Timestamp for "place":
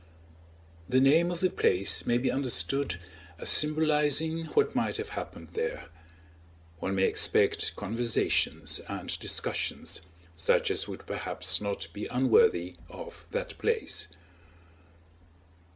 1.51-2.07, 13.59-14.07